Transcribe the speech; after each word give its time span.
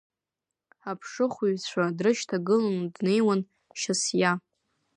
Аԥшыхәҩцәа 0.89 1.83
дрышьҭагыланы 1.97 2.87
днеиуеит 2.95 3.45
Шьасиа. 3.79 4.31